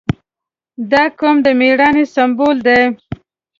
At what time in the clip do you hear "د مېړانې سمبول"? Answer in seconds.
1.45-2.57